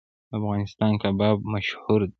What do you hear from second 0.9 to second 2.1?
کباب مشهور دی